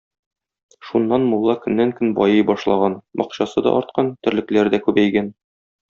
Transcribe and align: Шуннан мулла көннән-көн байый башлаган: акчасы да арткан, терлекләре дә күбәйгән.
Шуннан 0.87 1.27
мулла 1.33 1.55
көннән-көн 1.65 2.15
байый 2.21 2.43
башлаган: 2.53 2.97
акчасы 3.27 3.65
да 3.69 3.75
арткан, 3.83 4.11
терлекләре 4.25 4.77
дә 4.77 4.85
күбәйгән. 4.89 5.33